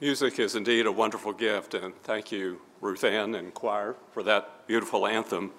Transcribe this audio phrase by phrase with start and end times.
[0.00, 4.66] Music is indeed a wonderful gift, and thank you, Ruth Ann and choir, for that
[4.66, 5.52] beautiful anthem.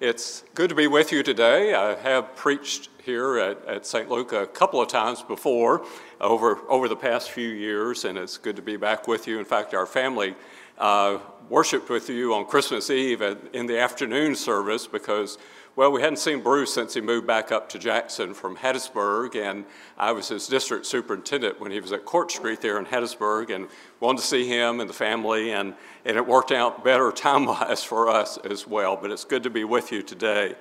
[0.00, 1.72] It's good to be with you today.
[1.72, 4.10] I have preached here at, at St.
[4.10, 5.86] Luke a couple of times before
[6.20, 9.38] over, over the past few years, and it's good to be back with you.
[9.38, 10.34] In fact, our family
[10.76, 11.18] uh,
[11.48, 15.38] worshiped with you on Christmas Eve at, in the afternoon service because
[15.76, 19.66] well, we hadn't seen Bruce since he moved back up to Jackson from Hattiesburg, and
[19.98, 23.68] I was his district superintendent when he was at Court Street there in Hattiesburg, and
[24.00, 25.74] wanted to see him and the family, and,
[26.06, 29.64] and it worked out better time-wise for us as well, but it's good to be
[29.64, 30.54] with you today.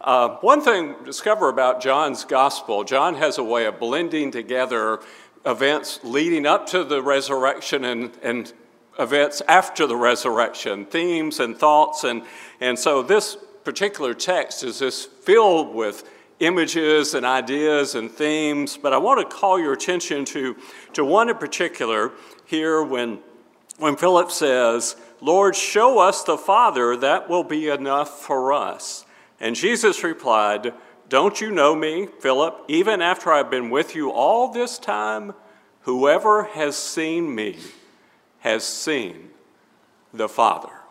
[0.00, 5.00] Uh, one thing to discover about John's gospel, John has a way of blending together
[5.44, 8.52] events leading up to the resurrection and, and
[9.00, 12.22] events after the resurrection, themes and thoughts, and,
[12.60, 16.08] and so this particular text is just filled with
[16.40, 20.56] images and ideas and themes, but I want to call your attention to,
[20.92, 22.12] to one in particular
[22.44, 23.20] here when,
[23.78, 29.06] when Philip says, Lord, show us the Father, that will be enough for us.
[29.40, 30.74] And Jesus replied,
[31.08, 32.64] Don't you know me, Philip?
[32.68, 35.34] Even after I've been with you all this time,
[35.82, 37.58] whoever has seen me
[38.40, 39.30] has seen
[40.12, 40.83] the Father.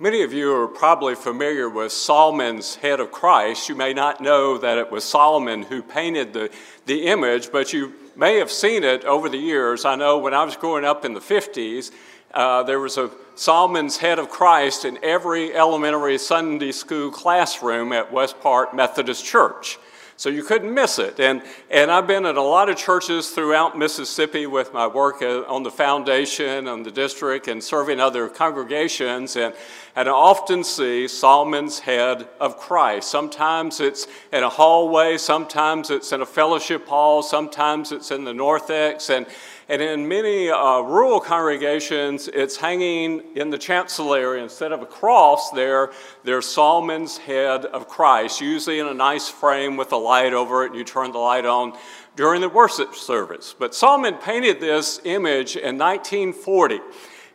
[0.00, 3.68] Many of you are probably familiar with Sallman's head of Christ.
[3.68, 6.50] You may not know that it was Sallman who painted the,
[6.86, 9.84] the image, but you may have seen it over the years.
[9.84, 11.92] I know when I was growing up in the 50s,
[12.34, 18.12] uh, there was a Sallman's head of Christ in every elementary Sunday school classroom at
[18.12, 19.78] West Park Methodist Church
[20.16, 21.18] so you couldn't miss it.
[21.18, 25.42] And, and I've been at a lot of churches throughout Mississippi with my work uh,
[25.42, 29.36] on the foundation, on the district, and serving other congregations.
[29.36, 29.54] And,
[29.96, 33.10] and I often see Sallman's head of Christ.
[33.10, 38.34] Sometimes it's in a hallway, sometimes it's in a fellowship hall, sometimes it's in the
[38.34, 39.10] narthex.
[39.10, 39.26] And,
[39.68, 45.50] and in many uh, rural congregations, it's hanging in the chancel Instead of a cross
[45.50, 45.90] there,
[46.22, 50.70] there's Sallman's head of Christ, usually in a nice frame with a light over it,
[50.70, 51.76] and you turn the light on
[52.16, 53.54] during the worship service.
[53.58, 56.80] But Sallman painted this image in 1940.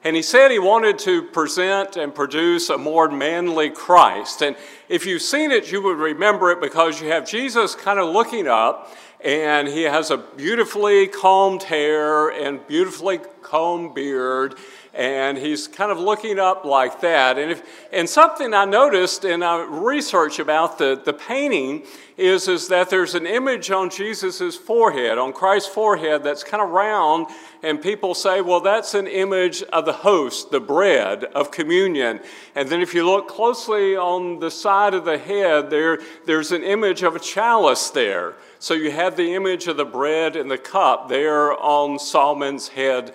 [0.03, 4.41] And he said he wanted to present and produce a more manly Christ.
[4.41, 4.55] And
[4.87, 8.47] if you've seen it, you would remember it because you have Jesus kind of looking
[8.47, 14.55] up and he has a beautifully combed hair and beautifully combed beard
[14.99, 17.37] and he's kind of looking up like that.
[17.37, 21.83] And, if, and something i noticed in our research about the, the painting
[22.17, 26.69] is, is that there's an image on jesus' forehead on christ's forehead that's kind of
[26.69, 27.27] round
[27.63, 32.19] and people say well that's an image of the host the bread of communion.
[32.55, 36.63] And then if you look closely on the side of the head there, there's an
[36.63, 38.35] image of a chalice there.
[38.59, 43.13] So you have the image of the bread and the cup there on Sallman's head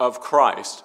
[0.00, 0.84] of Christ.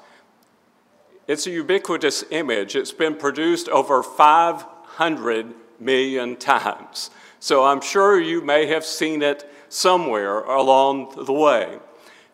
[1.27, 2.75] It's a ubiquitous image.
[2.75, 7.09] It's been produced over 500 million times.
[7.39, 11.79] So I'm sure you may have seen it somewhere along the way.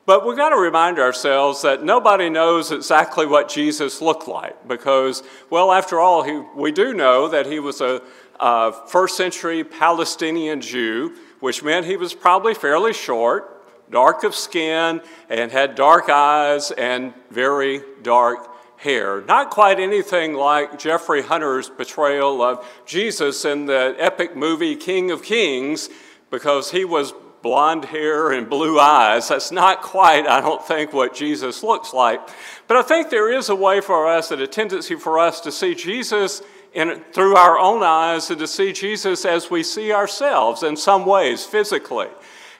[0.05, 5.21] But we've got to remind ourselves that nobody knows exactly what Jesus looked like because,
[5.49, 8.01] well, after all, he, we do know that he was a,
[8.39, 15.01] a first century Palestinian Jew which meant he was probably fairly short, dark of skin,
[15.29, 19.21] and had dark eyes and very dark hair.
[19.21, 25.23] Not quite anything like Jeffrey Hunter's portrayal of Jesus in the epic movie King of
[25.23, 25.89] Kings,
[26.29, 29.29] because he was blonde hair and blue eyes.
[29.29, 32.19] That's not quite, I don't think, what Jesus looks like.
[32.67, 35.51] But I think there is a way for us, and a tendency for us to
[35.51, 36.41] see Jesus
[36.73, 41.05] in, through our own eyes and to see Jesus as we see ourselves in some
[41.05, 42.09] ways, physically.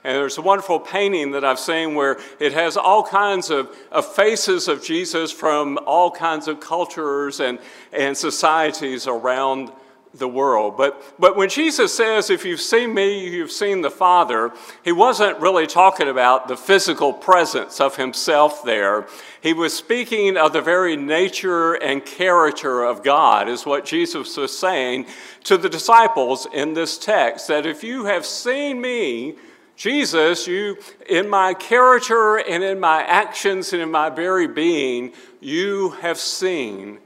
[0.04, 4.06] And there's a wonderful painting that I've seen where it has all kinds of, of,
[4.06, 7.60] faces of Jesus from all kinds of cultures and,
[7.92, 9.72] and societies around
[10.14, 10.78] the world.
[10.78, 14.52] But, but when Jesus says, If you've seen me, you've seen the Father,
[14.84, 19.08] he wasn't really talking about the physical presence of himself there.
[19.42, 24.58] He was speaking of the very nature and character of God, is what Jesus was
[24.58, 25.08] saying
[25.44, 27.48] to the disciples in this text.
[27.48, 29.36] That if you have seen me,
[29.78, 30.76] Jesus, you,
[31.08, 36.98] in my character and in my actions and in my very being, you have seen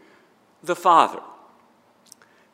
[0.64, 1.20] the Father.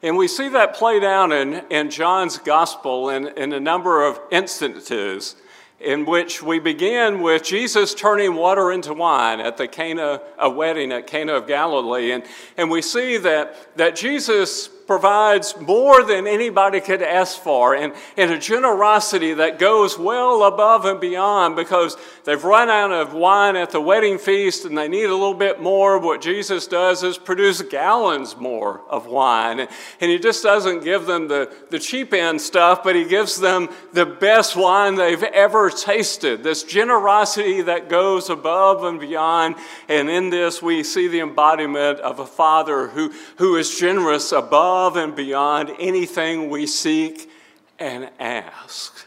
[0.01, 4.19] And we see that played out in, in John's gospel in, in a number of
[4.31, 5.35] instances
[5.79, 10.91] in which we begin with Jesus turning water into wine at the Cana, a wedding
[10.91, 12.11] at Cana of Galilee.
[12.11, 12.23] And,
[12.57, 18.31] and we see that, that Jesus provides more than anybody could ask for, and, and
[18.31, 23.71] a generosity that goes well above and beyond because they've run out of wine at
[23.71, 25.99] the wedding feast and they need a little bit more.
[25.99, 29.59] What Jesus does is produce gallons more of wine.
[29.59, 29.69] And,
[30.07, 34.05] he just doesn't give them the, the cheap end stuff, but he gives them the
[34.05, 36.43] best wine they've ever tasted.
[36.43, 39.55] This generosity that goes above and beyond.
[39.89, 44.76] And in this, we see the embodiment of a father who, who is generous above
[44.85, 47.31] and beyond anything we seek
[47.79, 49.06] and ask.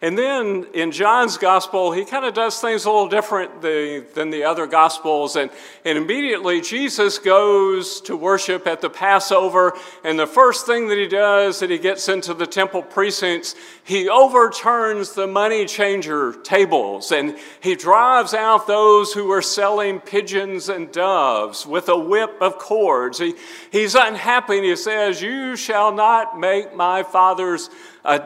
[0.00, 4.44] And then in John's gospel, he kind of does things a little different than the
[4.44, 5.34] other gospels.
[5.34, 5.50] And,
[5.84, 9.72] and immediately Jesus goes to worship at the Passover.
[10.04, 14.08] And the first thing that he does, that he gets into the temple precincts, he
[14.08, 17.10] overturns the money changer tables.
[17.10, 22.58] And he drives out those who are selling pigeons and doves with a whip of
[22.58, 23.18] cords.
[23.18, 23.34] He,
[23.72, 27.68] he's unhappy and he says, You shall not make my father's.
[28.04, 28.20] Uh,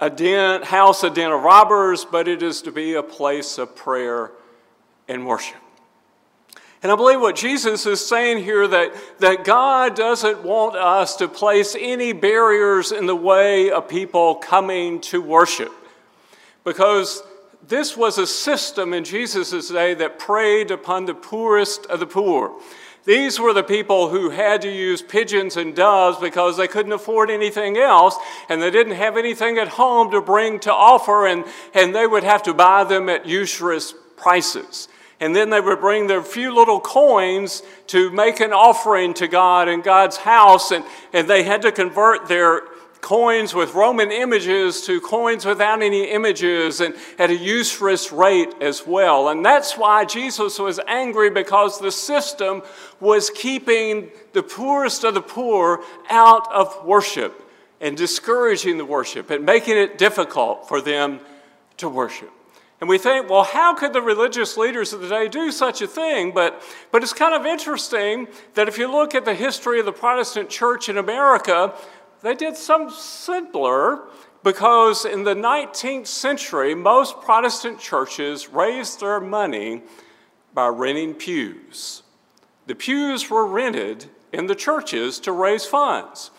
[0.00, 3.76] a den, house, a den of robbers, but it is to be a place of
[3.76, 4.32] prayer
[5.08, 5.56] and worship.
[6.82, 11.28] And I believe what Jesus is saying here that, that God doesn't want us to
[11.28, 15.72] place any barriers in the way of people coming to worship.
[16.64, 17.22] Because
[17.68, 22.58] this was a system in Jesus' day that preyed upon the poorest of the poor.
[23.04, 27.30] These were the people who had to use pigeons and doves because they couldn't afford
[27.30, 28.16] anything else
[28.48, 32.24] and they didn't have anything at home to bring to offer, and, and they would
[32.24, 34.88] have to buy them at usurious prices.
[35.18, 39.68] And then they would bring their few little coins to make an offering to God
[39.68, 42.62] in God's house, and, and they had to convert their
[43.00, 48.86] coins with Roman images to coins without any images and at a usurious rate as
[48.86, 49.28] well.
[49.28, 52.62] And that's why Jesus was angry because the system
[53.00, 57.46] was keeping the poorest of the poor out of worship
[57.80, 61.20] and discouraging the worship and making it difficult for them
[61.78, 62.30] to worship.
[62.80, 65.86] And we think, well, how could the religious leaders of the day do such a
[65.86, 66.32] thing?
[66.32, 69.92] But, but it's kind of interesting that if you look at the history of the
[69.92, 71.74] Protestant church in America,
[72.22, 74.02] they did some simpler
[74.42, 79.82] because in the 19th century, most Protestant churches raised their money
[80.54, 82.02] by renting pews.
[82.66, 86.30] The pews were rented in the churches to raise funds.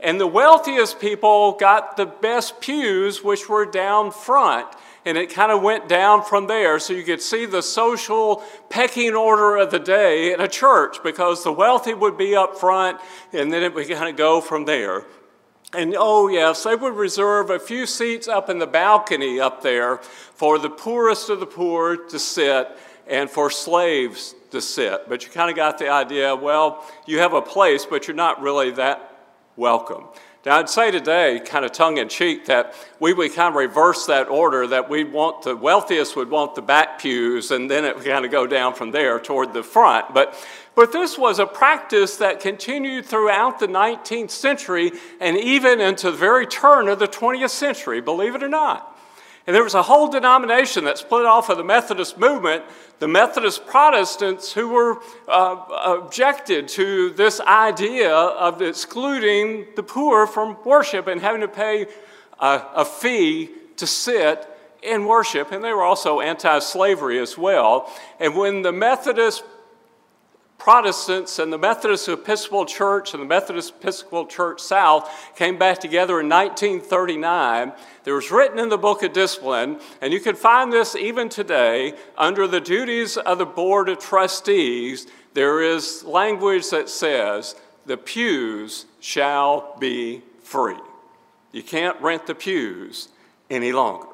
[0.00, 4.66] And the wealthiest people got the best pews, which were down front.
[5.06, 6.78] And it kind of went down from there.
[6.78, 11.44] So you could see the social pecking order of the day in a church because
[11.44, 13.00] the wealthy would be up front
[13.32, 15.06] and then it would kind of go from there.
[15.72, 19.98] And oh, yes, they would reserve a few seats up in the balcony up there
[19.98, 22.68] for the poorest of the poor to sit
[23.06, 25.08] and for slaves to sit.
[25.08, 28.40] But you kind of got the idea well, you have a place, but you're not
[28.40, 29.12] really that
[29.56, 30.04] welcome.
[30.46, 34.06] Now, I'd say today, kind of tongue in cheek, that we would kind of reverse
[34.06, 37.96] that order, that we want the wealthiest would want the back pews, and then it
[37.96, 40.14] would kind of go down from there toward the front.
[40.14, 40.40] But,
[40.76, 46.16] but this was a practice that continued throughout the 19th century and even into the
[46.16, 48.95] very turn of the 20th century, believe it or not.
[49.46, 52.64] And there was a whole denomination that split off of the Methodist movement,
[52.98, 54.98] the Methodist Protestants, who were
[55.28, 61.86] uh, objected to this idea of excluding the poor from worship and having to pay
[62.40, 64.48] a, a fee to sit
[64.82, 65.52] in worship.
[65.52, 67.92] And they were also anti slavery as well.
[68.18, 69.44] And when the Methodist
[70.58, 76.20] Protestants and the Methodist Episcopal Church and the Methodist Episcopal Church South came back together
[76.20, 77.72] in 1939.
[78.04, 81.94] There was written in the Book of Discipline, and you can find this even today
[82.16, 85.06] under the duties of the Board of Trustees.
[85.34, 90.78] There is language that says, the pews shall be free.
[91.52, 93.08] You can't rent the pews
[93.48, 94.08] any longer.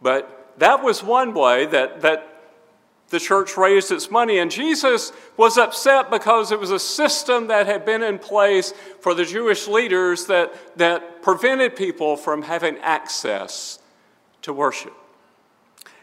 [0.00, 2.29] But that was one way that, that
[3.10, 4.38] the church raised its money.
[4.38, 9.14] And Jesus was upset because it was a system that had been in place for
[9.14, 13.80] the Jewish leaders that, that prevented people from having access
[14.42, 14.94] to worship.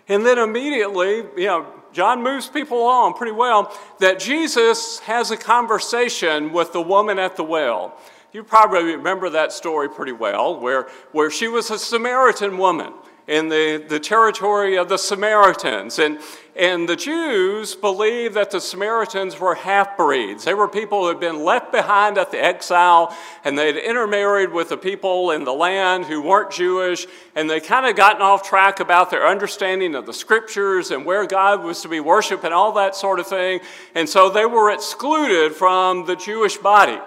[0.09, 5.37] And then immediately, you know, John moves people along pretty well that Jesus has a
[5.37, 7.97] conversation with the woman at the well.
[8.33, 12.93] You probably remember that story pretty well, where, where she was a Samaritan woman
[13.27, 16.00] in the, the territory of the Samaritans.
[16.00, 16.19] And,
[16.55, 20.46] and the Jews believed that the Samaritans were half breeds.
[20.46, 24.69] They were people who had been left behind at the exile, and they'd intermarried with
[24.69, 27.05] the people in the land who weren't Jewish,
[27.36, 31.27] and they kind of gotten off track about their understanding of the scriptures and where
[31.27, 33.60] God was to be worshiped and all that sort of thing.
[33.93, 36.98] And so they were excluded from the Jewish body.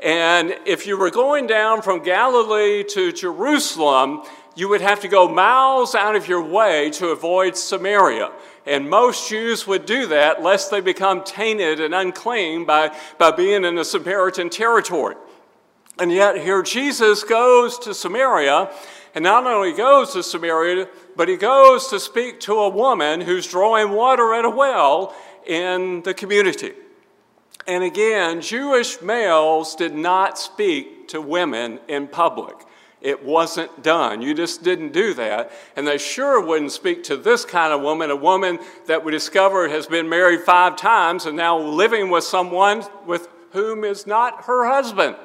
[0.00, 4.22] And if you were going down from Galilee to Jerusalem,
[4.54, 8.30] you would have to go miles out of your way to avoid Samaria.
[8.66, 13.64] And most Jews would do that lest they become tainted and unclean by, by being
[13.64, 15.16] in the Samaritan territory.
[15.98, 18.70] And yet, here Jesus goes to Samaria,
[19.14, 23.46] and not only goes to Samaria, but he goes to speak to a woman who's
[23.46, 25.14] drawing water at a well
[25.46, 26.72] in the community.
[27.66, 32.56] And again, Jewish males did not speak to women in public.
[33.04, 34.22] It wasn't done.
[34.22, 35.52] You just didn't do that.
[35.76, 39.68] And they sure wouldn't speak to this kind of woman, a woman that we discover
[39.68, 44.66] has been married five times and now living with someone with whom is not her
[44.66, 45.16] husband.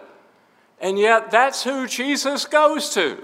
[0.81, 3.24] And yet, that's who Jesus goes to.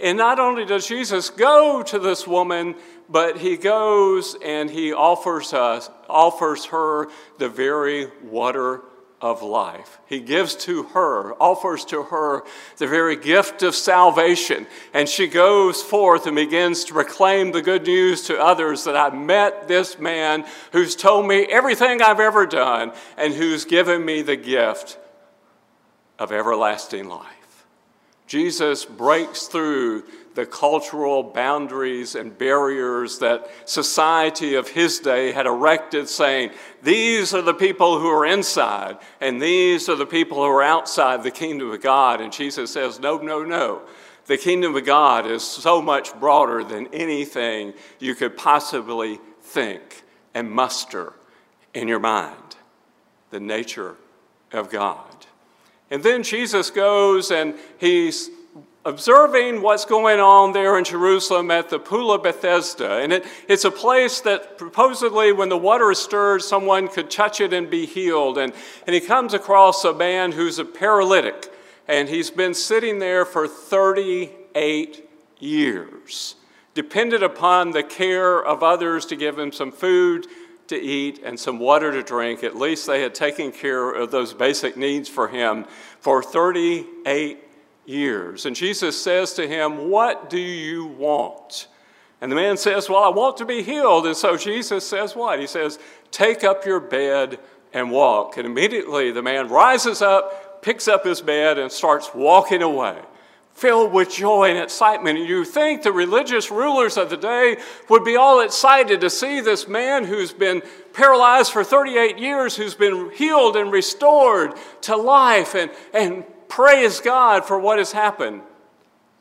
[0.00, 2.74] And not only does Jesus go to this woman,
[3.08, 8.82] but he goes and he offers us offers her the very water
[9.30, 9.98] of life.
[10.06, 12.44] He gives to her, offers to her
[12.76, 14.66] the very gift of salvation.
[14.94, 19.10] And she goes forth and begins to proclaim the good news to others that I
[19.10, 24.36] met this man who's told me everything I've ever done and who's given me the
[24.36, 24.98] gift
[26.18, 27.35] of everlasting life.
[28.26, 30.04] Jesus breaks through
[30.34, 36.50] the cultural boundaries and barriers that society of his day had erected, saying,
[36.82, 41.22] These are the people who are inside, and these are the people who are outside
[41.22, 42.20] the kingdom of God.
[42.20, 43.82] And Jesus says, No, no, no.
[44.26, 50.02] The kingdom of God is so much broader than anything you could possibly think
[50.34, 51.14] and muster
[51.72, 52.56] in your mind.
[53.30, 53.96] The nature
[54.52, 55.05] of God.
[55.90, 58.30] And then Jesus goes and he's
[58.86, 62.98] observing what's going on there in Jerusalem at the Pool of Bethesda.
[62.98, 67.40] And it, it's a place that supposedly, when the water is stirred, someone could touch
[67.40, 68.38] it and be healed.
[68.38, 68.52] And,
[68.86, 71.52] and he comes across a man who's a paralytic,
[71.88, 75.08] and he's been sitting there for 38
[75.40, 76.36] years,
[76.74, 80.28] dependent upon the care of others to give him some food
[80.68, 82.44] to eat and some water to drink.
[82.44, 85.66] At least they had taken care of those basic needs for him
[86.00, 87.38] for 38
[87.86, 88.46] years.
[88.46, 91.68] And Jesus says to him, What do you want?
[92.20, 94.06] And the man says, Well, I want to be healed.
[94.06, 95.38] And so Jesus says, What?
[95.38, 95.78] He says,
[96.10, 97.38] Take up your bed
[97.72, 98.36] and walk.
[98.36, 103.00] And immediately the man rises up, picks up his bed, and starts walking away
[103.56, 105.18] filled with joy and excitement.
[105.18, 107.56] And you think the religious rulers of the day
[107.88, 112.74] would be all excited to see this man who's been paralyzed for 38 years, who's
[112.74, 118.42] been healed and restored to life, and, and praise God for what has happened.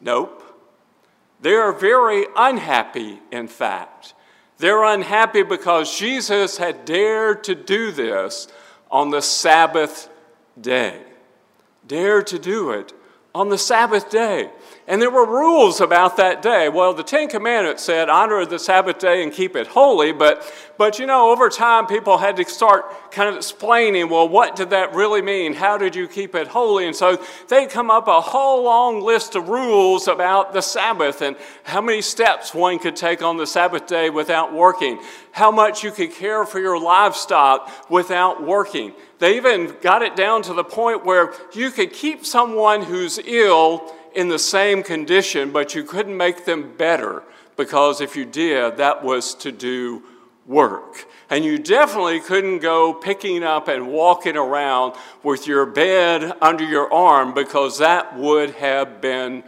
[0.01, 0.43] Nope.
[1.39, 4.15] They are very unhappy, in fact.
[4.57, 8.49] They're unhappy because Jesus had dared to do this
[8.91, 10.09] on the Sabbath
[10.59, 11.03] day.
[11.87, 12.91] Dared to do it
[13.35, 14.49] on the Sabbath day.
[14.87, 16.69] And there were rules about that day.
[16.69, 20.11] Well, the Ten Commandments said, honor the Sabbath day and keep it holy.
[20.11, 20.45] But,
[20.77, 24.69] but you know, over time, people had to start kind of explaining, well, what did
[24.69, 25.53] that really mean?
[25.53, 26.85] How did you keep it holy?
[26.85, 31.35] And so they come up a whole long list of rules about the Sabbath and
[31.63, 35.01] how many steps one could take on the Sabbath day without working,
[35.31, 38.93] how much you could care for your livestock without working.
[39.17, 43.91] They even got it down to the point where you could keep someone who's ill
[44.15, 47.23] in the same condition, but you couldn't make them better
[47.57, 50.03] because if you did, that was to do
[50.45, 51.05] work.
[51.29, 56.91] And you definitely couldn't go picking up and walking around with your bed under your
[56.93, 59.43] arm because that would have been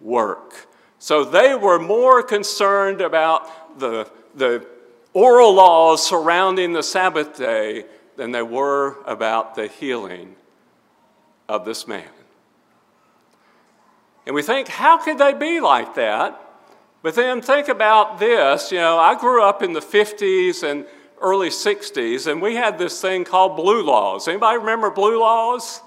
[0.00, 0.68] work.
[0.98, 4.66] So they were more concerned about the, the
[5.12, 7.84] oral laws surrounding the Sabbath day
[8.16, 10.36] than they were about the healing
[11.48, 12.08] of this man.
[14.26, 16.40] And we think, how could they be like that?
[17.02, 18.72] But then think about this.
[18.72, 20.84] You know, I grew up in the 50s and
[21.20, 24.26] early 60s, and we had this thing called blue laws.
[24.26, 25.80] Anybody remember blue laws?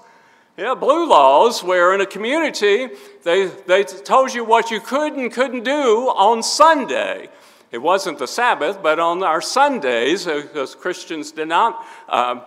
[0.56, 2.88] Yeah, blue laws, where in a community
[3.22, 7.28] they, they told you what you could and couldn't do on Sunday.
[7.70, 12.40] It wasn't the Sabbath, but on our Sundays, because Christians did not uh,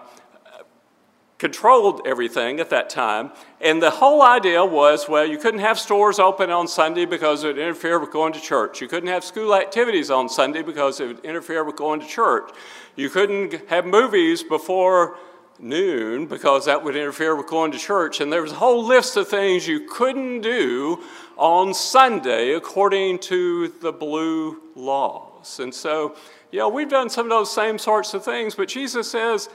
[1.44, 3.30] controlled everything at that time.
[3.60, 7.48] And the whole idea was well, you couldn't have stores open on Sunday because it
[7.48, 8.80] would interfere with going to church.
[8.80, 12.50] You couldn't have school activities on Sunday because it would interfere with going to church.
[12.96, 15.18] You couldn't have movies before
[15.60, 18.22] noon because that would interfere with going to church.
[18.22, 21.04] And there was a whole list of things you couldn't do
[21.36, 25.60] on Sunday according to the blue laws.
[25.60, 26.16] And so,
[26.54, 29.50] you know, we've done some of those same sorts of things, but Jesus says,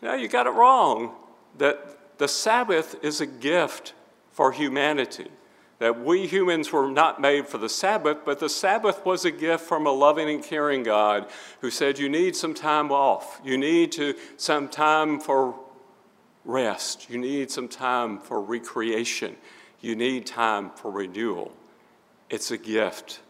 [0.00, 1.16] no, you got it wrong
[1.58, 3.94] that the Sabbath is a gift
[4.32, 5.28] for humanity.
[5.78, 9.64] That we humans were not made for the Sabbath, but the Sabbath was a gift
[9.64, 11.28] from a loving and caring God
[11.60, 13.40] who said, You need some time off.
[13.44, 15.54] You need to, some time for
[16.44, 17.10] rest.
[17.10, 19.36] You need some time for recreation.
[19.80, 21.52] You need time for renewal.
[22.30, 23.20] It's a gift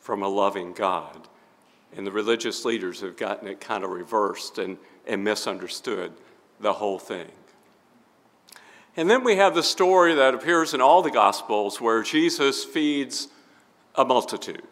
[0.00, 1.28] from a loving God.
[1.96, 6.12] And the religious leaders have gotten it kind of reversed and, and misunderstood
[6.60, 7.30] the whole thing.
[8.98, 13.28] And then we have the story that appears in all the Gospels where Jesus feeds
[13.94, 14.64] a multitude.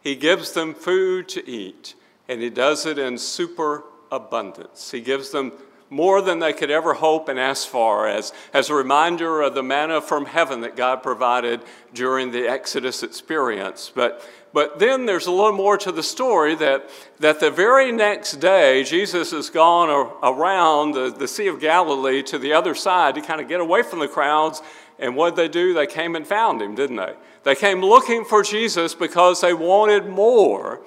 [0.00, 1.94] He gives them food to eat,
[2.28, 4.90] and he does it in super abundance.
[4.90, 5.52] He gives them
[5.90, 9.62] more than they could ever hope and ask for, as, as a reminder of the
[9.62, 11.60] manna from heaven that God provided
[11.92, 13.90] during the Exodus experience.
[13.92, 18.34] But, but then there's a little more to the story that, that the very next
[18.36, 19.90] day, Jesus has gone
[20.22, 23.82] around the, the Sea of Galilee to the other side to kind of get away
[23.82, 24.62] from the crowds.
[25.00, 25.74] And what did they do?
[25.74, 27.14] They came and found him, didn't they?
[27.42, 30.82] They came looking for Jesus because they wanted more.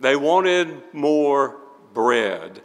[0.00, 1.56] They wanted more
[1.92, 2.62] bread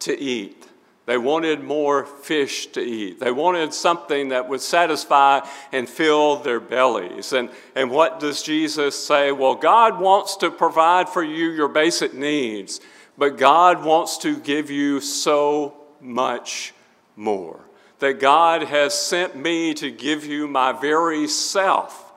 [0.00, 0.66] to eat.
[1.06, 3.20] They wanted more fish to eat.
[3.20, 7.34] They wanted something that would satisfy and fill their bellies.
[7.34, 9.30] And, and what does Jesus say?
[9.30, 12.80] Well, God wants to provide for you your basic needs,
[13.18, 16.72] but God wants to give you so much
[17.16, 17.60] more.
[17.98, 22.12] That God has sent me to give you my very self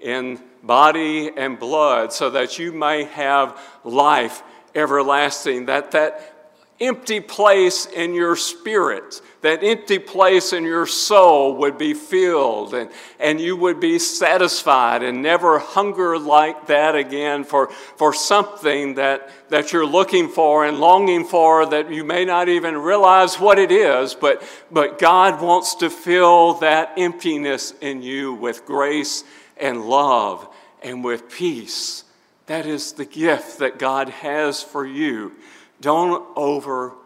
[0.00, 4.42] in body and blood so that you may have life
[4.74, 5.66] everlasting.
[5.66, 6.37] That, that
[6.80, 12.90] empty place in your spirit, that empty place in your soul would be filled and,
[13.18, 19.30] and you would be satisfied and never hunger like that again for, for something that,
[19.48, 23.72] that you're looking for and longing for that you may not even realize what it
[23.72, 29.24] is, but, but God wants to fill that emptiness in you with grace
[29.56, 30.48] and love
[30.82, 32.04] and with peace.
[32.46, 35.32] That is the gift that God has for you.
[35.80, 36.96] Don't overlook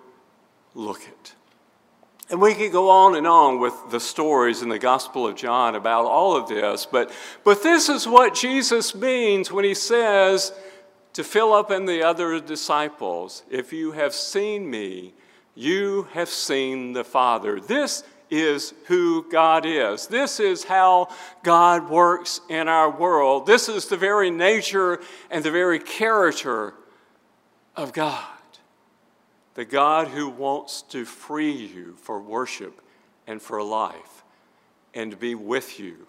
[0.77, 1.35] it.
[2.31, 5.75] And we could go on and on with the stories in the Gospel of John
[5.75, 7.13] about all of this, but,
[7.45, 10.53] but this is what Jesus means when he says
[11.13, 15.13] to Philip and the other disciples, If you have seen me,
[15.55, 17.61] you have seen the Father.
[17.61, 20.07] This is who God is.
[20.07, 21.09] This is how
[21.43, 23.45] God works in our world.
[23.45, 26.73] This is the very nature and the very character
[27.77, 28.25] of God
[29.55, 32.81] the God who wants to free you for worship
[33.27, 34.25] and for life
[34.95, 36.07] and be with you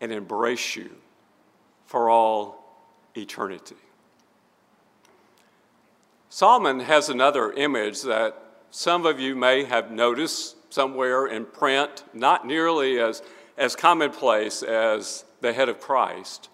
[0.00, 0.90] and embrace you
[1.86, 2.64] for all
[3.16, 3.76] eternity.
[6.30, 12.46] Sallman has another image that some of you may have noticed somewhere in print, not
[12.46, 13.22] nearly as,
[13.56, 16.50] as commonplace as the head of Christ,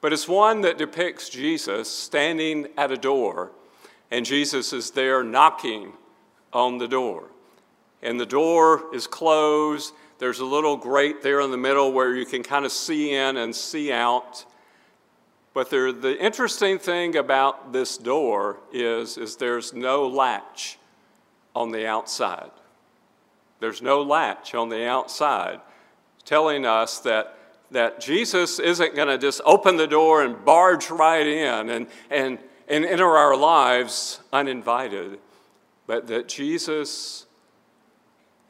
[0.00, 3.52] but it's one that depicts Jesus standing at a door
[4.12, 5.94] and Jesus is there knocking
[6.52, 7.30] on the door.
[8.02, 9.94] And the door is closed.
[10.18, 13.38] There's a little grate there in the middle where you can kind of see in
[13.38, 14.44] and see out.
[15.54, 20.78] But there, the interesting thing about this door is, is there's no latch
[21.56, 22.50] on the outside.
[23.60, 25.60] There's no latch on the outside,
[26.26, 27.38] telling us that,
[27.70, 32.38] that Jesus isn't going to just open the door and barge right in and, and
[32.68, 35.18] and enter our lives uninvited,
[35.86, 37.26] but that Jesus,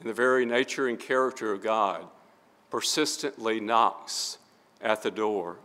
[0.01, 2.05] in the very nature and character of God,
[2.71, 4.39] persistently knocks
[4.81, 5.59] at the door,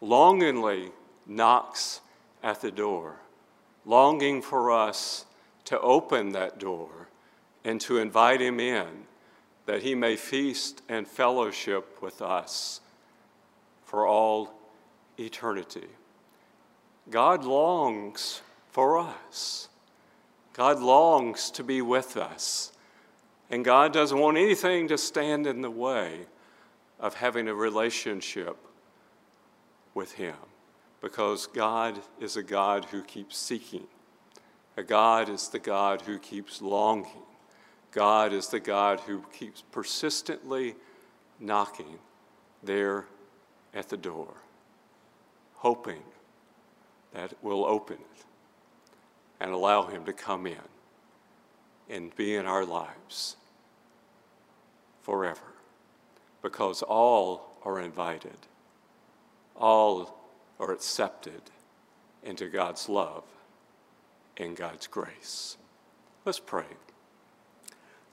[0.00, 0.90] longingly
[1.26, 2.00] knocks
[2.42, 3.16] at the door,
[3.84, 5.26] longing for us
[5.64, 7.08] to open that door
[7.64, 8.86] and to invite him in
[9.66, 12.80] that he may feast and fellowship with us
[13.84, 14.52] for all
[15.18, 15.88] eternity.
[17.10, 18.40] God longs
[18.70, 19.68] for us.
[20.54, 22.72] God longs to be with us.
[23.50, 26.26] And God doesn't want anything to stand in the way
[26.98, 28.56] of having a relationship
[29.92, 30.34] with Him
[31.00, 33.86] because God is a God who keeps seeking.
[34.76, 37.22] A God is the God who keeps longing.
[37.92, 40.74] God is the God who keeps persistently
[41.38, 41.98] knocking
[42.62, 43.04] there
[43.74, 44.34] at the door,
[45.54, 46.02] hoping
[47.14, 48.24] that will open it
[49.40, 50.56] and allow Him to come in
[51.88, 53.36] and be in our lives
[55.02, 55.40] forever.
[56.42, 58.36] Because all are invited,
[59.56, 60.20] all
[60.60, 61.40] are accepted
[62.22, 63.24] into God's love
[64.36, 65.56] and God's grace.
[66.24, 66.64] Let's pray.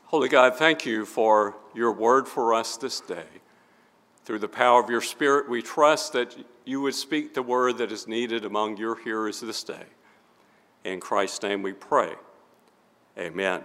[0.05, 3.25] Holy God, thank you for your word for us this day.
[4.31, 7.91] Through the power of your Spirit, we trust that you would speak the word that
[7.91, 9.83] is needed among your hearers this day.
[10.85, 12.13] In Christ's name we pray.
[13.17, 13.61] Amen.